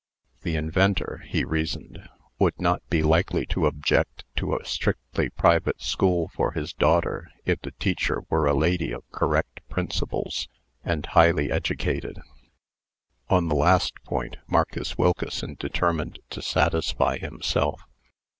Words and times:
The 0.41 0.55
inventor 0.55 1.21
(he 1.27 1.43
reasoned) 1.45 2.09
would 2.39 2.59
not 2.59 2.81
be 2.89 3.03
likely 3.03 3.45
to 3.45 3.67
object 3.67 4.23
to 4.37 4.55
a 4.57 4.65
strictly 4.65 5.29
private 5.29 5.79
school 5.79 6.29
for 6.33 6.53
his 6.53 6.73
daughter, 6.73 7.29
if 7.45 7.61
the 7.61 7.69
teacher 7.69 8.23
were 8.27 8.47
a 8.47 8.55
lady 8.55 8.91
of 8.91 9.03
correct 9.11 9.59
principles, 9.69 10.47
and 10.83 11.05
highly 11.05 11.51
educated. 11.51 12.19
Upon 13.29 13.47
the 13.47 13.55
last 13.55 13.93
point, 14.03 14.37
Marcus 14.47 14.97
Wilkeson 14.97 15.55
determined 15.59 16.17
to 16.31 16.41
satisfy 16.41 17.19
himself. 17.19 17.83